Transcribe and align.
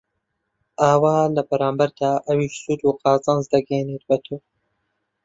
ئەوا 0.85 1.11
لە 1.35 1.43
بەرامبەردا 1.49 2.11
ئەویش 2.25 2.53
سوود 2.63 2.81
و 2.83 2.97
قازانج 3.01 3.43
دەگەیەنێت 3.53 4.03
بەتۆ 4.09 4.35